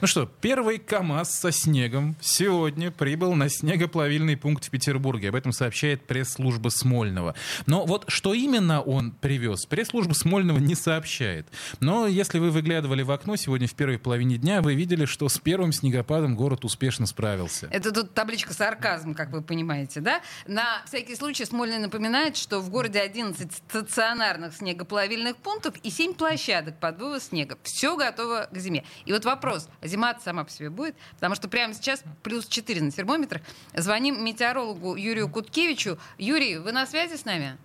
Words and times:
Ну 0.00 0.06
что, 0.06 0.26
первый 0.26 0.78
КАМАЗ 0.78 1.40
со 1.40 1.50
снегом 1.50 2.14
сегодня 2.20 2.92
прибыл 2.92 3.34
на 3.34 3.48
снегоплавильный 3.48 4.36
пункт 4.36 4.64
в 4.64 4.70
Петербурге. 4.70 5.30
Об 5.30 5.34
этом 5.34 5.50
сообщает 5.50 6.06
пресс-служба 6.06 6.68
Смольного. 6.68 7.34
Но 7.66 7.84
вот 7.84 8.04
что 8.06 8.32
именно 8.32 8.80
он 8.80 9.10
привез, 9.10 9.66
пресс-служба 9.66 10.12
Смольного 10.12 10.58
не 10.58 10.76
сообщает. 10.76 11.48
Но 11.80 12.06
если 12.06 12.38
вы 12.38 12.52
выглядывали 12.52 13.02
в 13.02 13.10
окно 13.10 13.34
сегодня 13.34 13.66
в 13.66 13.74
первой 13.74 13.98
половине 13.98 14.36
дня, 14.38 14.62
вы 14.62 14.76
видели, 14.76 15.04
что 15.04 15.28
с 15.28 15.38
первым 15.38 15.72
снегопадом 15.72 16.36
город 16.36 16.64
успешно 16.64 17.04
справился. 17.06 17.66
Это 17.72 17.90
тут 17.90 18.14
табличка 18.14 18.54
сарказм, 18.54 19.14
как 19.14 19.32
вы 19.32 19.42
понимаете, 19.42 19.98
да? 19.98 20.20
На 20.46 20.80
всякий 20.86 21.16
случай 21.16 21.44
Смольный 21.44 21.78
напоминает, 21.78 22.36
что 22.36 22.60
в 22.60 22.70
городе 22.70 23.00
11 23.00 23.52
стационарных 23.52 24.54
снегоплавильных 24.54 25.38
пунктов 25.38 25.74
и 25.82 25.90
7 25.90 26.14
площадок 26.14 26.78
под 26.78 27.00
вывоз 27.00 27.24
снега. 27.24 27.58
Все 27.64 27.96
готово 27.96 28.48
к 28.52 28.56
зиме. 28.58 28.84
И 29.04 29.12
вот 29.12 29.24
вопрос, 29.24 29.68
зима 29.88 30.14
сама 30.20 30.44
по 30.44 30.50
себе 30.50 30.70
будет, 30.70 30.96
потому 31.14 31.34
что 31.34 31.48
прямо 31.48 31.74
сейчас 31.74 32.04
плюс 32.22 32.46
4 32.46 32.80
на 32.80 32.90
термометрах. 32.90 33.42
Звоним 33.74 34.24
метеорологу 34.24 34.94
Юрию 34.94 35.28
Куткевичу. 35.28 35.98
Юрий, 36.18 36.58
вы 36.58 36.72
на 36.72 36.86
связи 36.86 37.16
с 37.16 37.24
нами? 37.24 37.58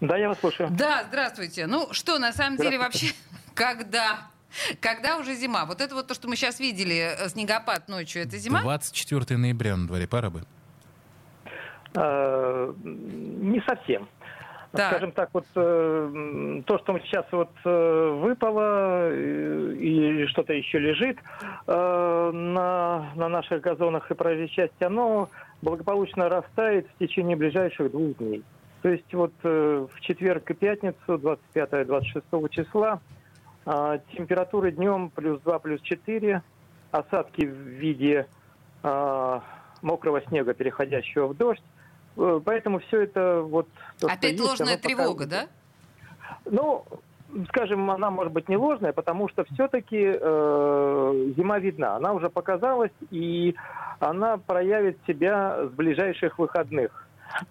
Да, 0.00 0.16
я 0.16 0.28
вас 0.28 0.38
слушаю. 0.40 0.68
Да, 0.70 1.04
здравствуйте. 1.08 1.66
Ну 1.66 1.92
что, 1.92 2.18
на 2.18 2.32
самом 2.32 2.58
деле 2.58 2.78
вообще, 2.78 3.12
когда 3.54 4.28
когда 4.80 5.16
уже 5.18 5.34
зима? 5.34 5.64
Вот 5.64 5.80
это 5.80 5.94
вот 5.94 6.06
то, 6.06 6.14
что 6.14 6.28
мы 6.28 6.36
сейчас 6.36 6.60
видели, 6.60 7.16
э, 7.18 7.28
снегопад 7.28 7.88
ночью, 7.88 8.22
это 8.22 8.36
зима? 8.36 8.60
24 8.62 9.36
ноября 9.36 9.76
на 9.76 9.86
дворе, 9.86 10.06
пора 10.06 10.30
бы. 10.30 10.44
Э, 11.94 12.72
не 12.84 13.60
совсем. 13.66 14.08
Так. 14.74 14.90
Скажем 14.90 15.12
так, 15.12 15.30
вот 15.32 15.46
э, 15.54 16.62
то, 16.66 16.78
что 16.78 16.98
сейчас 16.98 17.24
вот 17.30 17.50
э, 17.64 18.18
выпало 18.20 19.08
э, 19.08 19.72
и 19.78 20.26
что-то 20.26 20.52
еще 20.52 20.80
лежит 20.80 21.16
э, 21.68 22.30
на, 22.34 23.12
на 23.14 23.28
наших 23.28 23.60
газонах 23.60 24.10
и 24.10 24.14
проезжей 24.14 24.48
части, 24.48 24.82
оно 24.82 25.28
благополучно 25.62 26.28
растает 26.28 26.88
в 26.88 26.98
течение 26.98 27.36
ближайших 27.36 27.92
двух 27.92 28.16
дней. 28.16 28.42
То 28.82 28.88
есть 28.88 29.14
вот 29.14 29.32
э, 29.44 29.86
в 29.88 30.00
четверг 30.00 30.50
и 30.50 30.54
пятницу, 30.54 30.96
25-26 31.06 32.48
числа, 32.50 33.00
э, 33.66 33.98
температуры 34.16 34.72
днем 34.72 35.10
плюс 35.10 35.40
2, 35.42 35.58
плюс 35.60 35.82
4, 35.82 36.42
осадки 36.90 37.46
в 37.46 37.54
виде 37.54 38.26
э, 38.82 39.40
мокрого 39.82 40.20
снега, 40.22 40.52
переходящего 40.52 41.28
в 41.28 41.36
дождь, 41.36 41.62
Поэтому 42.16 42.78
все 42.80 43.02
это 43.02 43.40
вот... 43.42 43.66
то, 43.98 44.06
Опять 44.06 44.32
есть, 44.32 44.42
ложная 44.42 44.74
оно 44.74 44.76
пока- 44.76 44.88
тревога, 44.88 45.26
да? 45.26 45.46
Ну, 46.44 46.84
скажем, 47.48 47.90
она 47.90 48.10
может 48.10 48.32
быть 48.32 48.48
не 48.48 48.56
ложная, 48.56 48.92
потому 48.92 49.28
что 49.28 49.44
все-таки 49.52 49.98
зима 51.36 51.58
видна. 51.58 51.96
Она 51.96 52.12
уже 52.12 52.28
показалась, 52.30 52.92
и 53.10 53.54
она 53.98 54.36
проявит 54.36 54.98
себя 55.06 55.66
с 55.66 55.70
ближайших 55.70 56.38
выходных. 56.38 57.04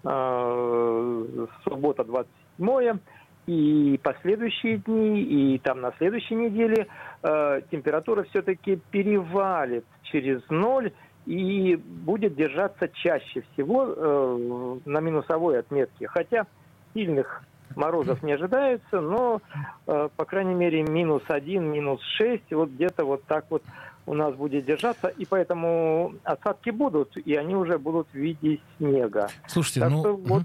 Э, 0.04 1.46
суббота 1.64 2.04
27 2.04 2.98
и 3.46 4.00
последующие 4.02 4.78
дни, 4.78 5.20
и 5.20 5.58
там 5.58 5.82
на 5.82 5.92
следующей 5.98 6.34
неделе 6.36 6.86
э, 7.22 7.60
температура 7.70 8.22
все-таки 8.24 8.80
перевалит 8.90 9.84
через 10.04 10.40
ноль 10.48 10.92
и 11.26 11.76
будет 11.76 12.34
держаться 12.34 12.88
чаще 12.88 13.44
всего 13.52 13.86
э, 13.86 14.78
на 14.84 15.00
минусовой 15.00 15.58
отметке. 15.58 16.06
Хотя 16.06 16.46
сильных 16.92 17.42
морозов 17.76 18.22
не 18.22 18.32
ожидается, 18.32 19.00
но, 19.00 19.40
э, 19.86 20.08
по 20.16 20.24
крайней 20.24 20.54
мере, 20.54 20.82
минус 20.82 21.22
один, 21.28 21.64
минус 21.64 22.00
шесть, 22.16 22.52
вот 22.52 22.70
где-то 22.70 23.04
вот 23.04 23.24
так 23.24 23.46
вот 23.50 23.62
у 24.06 24.14
нас 24.14 24.34
будет 24.34 24.66
держаться, 24.66 25.08
и 25.08 25.24
поэтому 25.24 26.14
осадки 26.24 26.70
будут, 26.70 27.16
и 27.16 27.34
они 27.34 27.56
уже 27.56 27.78
будут 27.78 28.06
в 28.12 28.14
виде 28.14 28.60
снега. 28.76 29.28
Слушайте, 29.46 29.80
так 29.80 29.90
ну... 29.90 30.00
что 30.00 30.16
вот. 30.16 30.42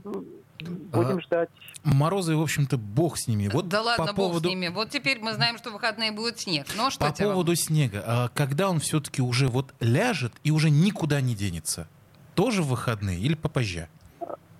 Будем 0.61 1.17
А, 1.17 1.21
ждать. 1.21 1.49
Морозы, 1.83 2.35
в 2.35 2.41
общем-то, 2.41 2.77
бог 2.77 3.17
с 3.17 3.27
ними. 3.27 3.49
Вот 3.51 3.67
да 3.67 3.81
ладно, 3.81 4.07
по 4.07 4.13
бог 4.13 4.27
поводу... 4.27 4.49
с 4.49 4.51
ними. 4.51 4.67
Вот 4.67 4.89
теперь 4.89 5.19
мы 5.19 5.33
знаем, 5.33 5.57
что 5.57 5.69
в 5.69 5.73
выходные 5.73 6.11
будет 6.11 6.39
снег. 6.39 6.67
Ну 6.75 6.87
а 6.87 6.91
что 6.91 7.05
По 7.05 7.13
поводу 7.13 7.55
снега, 7.55 8.03
а 8.05 8.29
когда 8.29 8.69
он 8.69 8.79
все-таки 8.79 9.21
уже 9.21 9.47
вот 9.47 9.73
ляжет 9.79 10.33
и 10.43 10.51
уже 10.51 10.69
никуда 10.69 11.21
не 11.21 11.35
денется? 11.35 11.87
Тоже 12.35 12.61
в 12.61 12.67
выходные 12.67 13.19
или 13.19 13.35
попозже? 13.35 13.87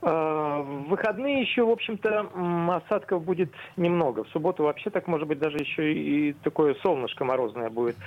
В 0.02 0.86
выходные 0.88 1.42
еще, 1.42 1.66
в 1.66 1.70
общем-то, 1.70 2.30
осадков 2.78 3.24
будет 3.24 3.52
немного. 3.76 4.24
В 4.24 4.30
субботу 4.30 4.64
вообще 4.64 4.90
так, 4.90 5.08
может 5.08 5.28
быть, 5.28 5.40
даже 5.40 5.58
еще 5.58 5.94
и 5.94 6.34
такое 6.44 6.76
солнышко 6.82 7.26
морозное 7.26 7.70
будет. 7.70 7.98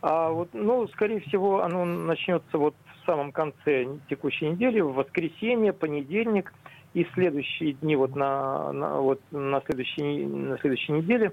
А 0.00 0.30
вот, 0.30 0.48
ну, 0.54 0.88
скорее 0.88 1.20
всего, 1.20 1.62
оно 1.62 1.84
начнется 1.84 2.56
вот 2.56 2.74
в 3.02 3.06
самом 3.06 3.32
конце 3.32 3.86
текущей 4.08 4.50
недели, 4.50 4.80
в 4.80 4.92
воскресенье, 4.92 5.72
понедельник 5.72 6.52
и 6.94 7.06
следующие 7.14 7.72
дни 7.72 7.96
вот 7.96 8.14
на, 8.16 8.72
на- 8.72 8.98
вот 9.00 9.20
на 9.30 9.60
следующей, 9.62 10.26
на 10.26 10.58
следующей 10.58 10.92
неделе 10.92 11.32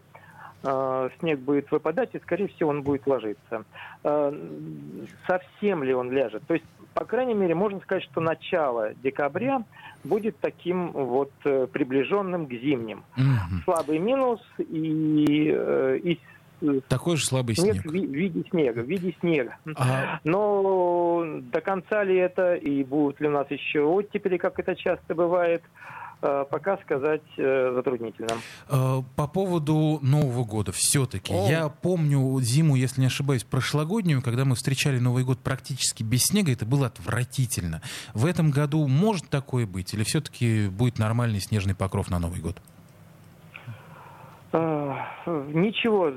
э, 0.64 1.10
снег 1.20 1.40
будет 1.40 1.72
выпадать, 1.72 2.10
и, 2.14 2.20
скорее 2.20 2.48
всего, 2.48 2.70
он 2.70 2.82
будет 2.84 3.06
ложиться. 3.08 3.66
Э, 4.04 4.34
совсем 5.28 5.84
ли 5.84 5.94
он 5.94 6.12
ляжет? 6.12 6.44
То 6.48 6.54
есть, 6.54 6.66
по 6.94 7.06
крайней 7.06 7.34
мере, 7.34 7.56
можно 7.56 7.80
сказать, 7.82 8.04
что 8.04 8.22
начало 8.22 8.94
декабря 8.96 9.64
будет 10.04 10.40
таким 10.40 10.92
вот 10.92 11.32
э, 11.46 11.68
приближенным 11.72 12.48
к 12.48 12.52
зимним. 12.52 13.04
Мгм. 13.18 13.62
Слабый 13.66 14.00
минус 14.00 14.42
и, 14.58 15.52
и 16.04 16.20
Такой 16.88 17.18
же 17.18 17.26
слабый 17.26 17.56
снег 17.56 17.74
снег. 17.82 17.86
в 17.86 17.92
ви- 17.94 18.08
в 18.08 18.12
виде 18.12 18.44
снега, 18.50 18.80
в 18.82 18.88
виде 18.88 19.16
снега. 19.22 19.58
А 19.76 20.20
Но 20.24 21.24
до 21.52 21.62
конца 21.62 22.04
ли 22.04 22.16
это 22.18 22.56
и 22.56 22.84
будут 22.84 23.20
ли 23.22 23.28
у 23.28 23.32
нас 23.32 23.50
еще 23.50 23.82
оттепели, 23.82 24.38
как 24.38 24.60
это 24.60 24.76
часто 24.76 25.16
бывает, 25.16 25.62
э, 26.22 26.46
пока 26.50 26.78
сказать 26.80 27.22
э, 27.38 27.72
затруднительно. 27.76 28.30
Э, 28.70 29.02
По 29.16 29.28
поводу 29.28 30.00
Нового 30.02 30.44
года 30.44 30.72
все-таки. 30.72 31.34
Я 31.34 31.70
помню 31.70 32.40
зиму, 32.42 32.76
если 32.76 33.02
не 33.02 33.08
ошибаюсь, 33.08 33.44
прошлогоднюю, 33.44 34.22
когда 34.22 34.44
мы 34.46 34.56
встречали 34.56 35.00
Новый 35.00 35.24
год 35.24 35.40
практически 35.40 36.04
без 36.04 36.24
снега, 36.24 36.52
это 36.52 36.66
было 36.66 36.88
отвратительно. 36.88 37.82
В 38.14 38.26
этом 38.26 38.52
году 38.52 38.86
может 38.88 39.30
такое 39.30 39.66
быть? 39.66 39.94
Или 39.94 40.04
все-таки 40.04 40.68
будет 40.68 41.00
нормальный 41.00 41.40
снежный 41.40 41.74
покров 41.76 42.10
на 42.10 42.20
Новый 42.20 42.42
год? 42.42 42.62
Э, 44.52 44.94
Ничего 45.54 46.12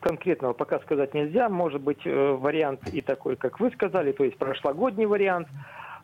конкретного 0.00 0.52
пока 0.52 0.78
сказать 0.80 1.14
нельзя. 1.14 1.48
Может 1.48 1.80
быть, 1.82 2.00
э, 2.04 2.32
вариант 2.32 2.88
и 2.92 3.00
такой, 3.02 3.36
как 3.36 3.60
вы 3.60 3.70
сказали, 3.70 4.12
то 4.12 4.24
есть 4.24 4.38
прошлогодний 4.38 5.06
вариант. 5.06 5.48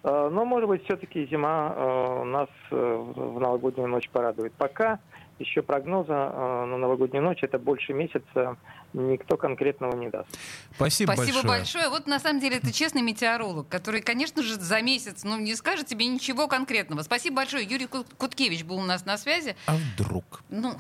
Э, 0.03 0.29
Но, 0.31 0.45
может 0.45 0.69
быть, 0.69 0.85
все-таки 0.85 1.27
зима 1.27 1.75
э, 1.75 2.25
нас 2.25 2.49
э, 2.71 3.05
в 3.17 3.41
новогоднюю 3.41 3.89
ночь 3.89 4.09
порадует. 4.11 4.53
Пока 4.55 4.99
еще 5.39 5.63
прогноза 5.63 6.13
э, 6.13 6.65
на 6.67 6.79
новогоднюю 6.79 7.23
ночь 7.23 7.43
это 7.43 7.59
больше 7.59 7.93
месяца 7.93 8.57
никто 8.93 9.37
конкретного 9.37 9.95
не 9.97 10.09
даст. 10.09 10.29
Спасибо, 10.75 11.13
Спасибо 11.13 11.43
большое. 11.43 11.59
большое. 11.59 11.89
Вот 11.91 12.07
на 12.07 12.19
самом 12.19 12.41
деле 12.41 12.57
это 12.57 12.73
честный 12.73 13.03
метеоролог, 13.03 13.69
который, 13.69 14.01
конечно 14.01 14.43
же, 14.43 14.55
за 14.55 14.81
месяц 14.81 15.25
ну, 15.25 15.39
не 15.39 15.55
скажет 15.55 15.87
тебе 15.87 16.07
ничего 16.07 16.49
конкретного. 16.49 17.03
Спасибо 17.03 17.37
большое. 17.37 17.67
Юрий 17.67 17.87
Кут- 17.87 18.15
Куткевич 18.17 18.65
был 18.65 18.77
у 18.77 18.85
нас 18.85 19.05
на 19.05 19.19
связи. 19.19 19.55
А 19.67 19.77
вдруг? 19.77 20.43
Ну, 20.49 20.77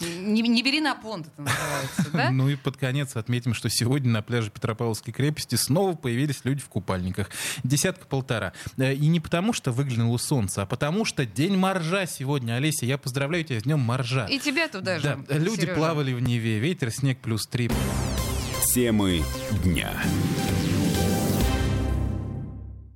не, 0.00 0.42
не 0.42 0.62
бери 0.62 0.80
на 0.80 0.94
понт, 0.94 1.26
это 1.28 1.42
называется, 1.42 2.10
да? 2.12 2.30
Ну 2.36 2.48
и 2.50 2.56
под 2.56 2.76
конец 2.76 3.16
отметим, 3.16 3.54
что 3.54 3.70
сегодня 3.70 4.10
на 4.10 4.22
пляже 4.22 4.50
Петропавловской 4.50 5.12
крепости 5.12 5.54
снова 5.54 5.94
появились 5.96 6.44
люди 6.44 6.60
в 6.60 6.68
купальниках. 6.68 7.30
Десятка-полтора. 7.64 8.52
Э, 8.76 8.92
И 8.94 9.06
не 9.08 9.20
потому, 9.20 9.52
что 9.54 9.72
выглянуло 9.72 10.18
солнце, 10.18 10.62
а 10.62 10.66
потому 10.66 11.04
что 11.04 11.24
день 11.24 11.56
моржа 11.56 12.06
сегодня. 12.06 12.54
Олеся, 12.56 12.84
я 12.86 12.98
поздравляю 12.98 13.44
тебя 13.44 13.58
с 13.58 13.62
днем 13.62 13.80
моржа. 13.96 14.26
И 14.26 14.38
тебя 14.38 14.68
туда 14.68 14.98
же. 14.98 15.18
Да, 15.28 15.38
люди 15.38 15.62
Сережа. 15.62 15.74
плавали 15.74 16.12
в 16.12 16.20
Неве, 16.20 16.58
ветер, 16.58 16.90
снег 16.90 17.18
плюс 17.18 17.46
три. 17.46 17.70
Темы 18.74 19.22
дня. 19.64 19.90